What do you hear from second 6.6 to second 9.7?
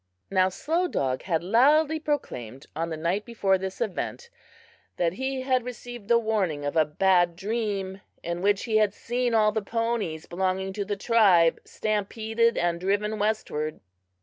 of a bad dream, in which he had seen all the